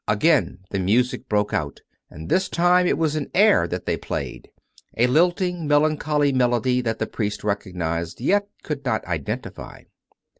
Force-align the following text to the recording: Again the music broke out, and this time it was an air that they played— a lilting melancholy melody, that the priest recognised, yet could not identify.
Again 0.17 0.61
the 0.71 0.79
music 0.79 1.29
broke 1.29 1.53
out, 1.53 1.81
and 2.09 2.27
this 2.27 2.49
time 2.49 2.87
it 2.87 2.97
was 2.97 3.15
an 3.15 3.29
air 3.35 3.67
that 3.67 3.85
they 3.85 3.97
played— 3.97 4.49
a 4.97 5.05
lilting 5.05 5.67
melancholy 5.67 6.33
melody, 6.33 6.81
that 6.81 6.97
the 6.97 7.05
priest 7.05 7.43
recognised, 7.43 8.19
yet 8.19 8.47
could 8.63 8.83
not 8.83 9.05
identify. 9.05 9.83